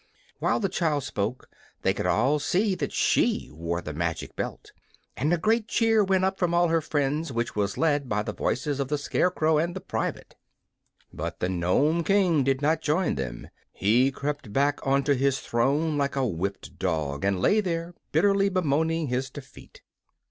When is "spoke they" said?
1.03-1.93